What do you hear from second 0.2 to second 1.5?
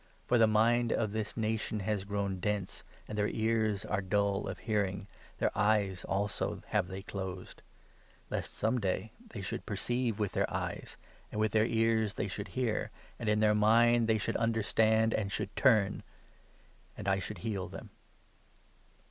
For the mind of this